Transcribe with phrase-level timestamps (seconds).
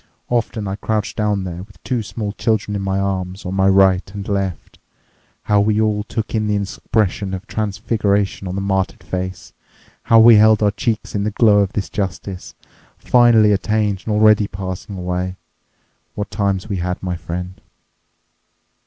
[0.31, 4.01] Often I crouched down there with two small children in my arms, on my right
[4.15, 4.79] and left.
[5.43, 9.53] How we all took in the expression of transfiguration on the martyred face!
[10.01, 12.55] How we held our cheeks in the glow of this justice,
[12.97, 15.35] finally attained and already passing away!
[16.15, 17.61] What times we had, my friend!"